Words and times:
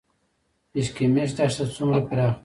اشکمش 0.77 1.29
دښته 1.37 1.65
څومره 1.75 1.99
پراخه 2.07 2.33
ده؟ 2.35 2.39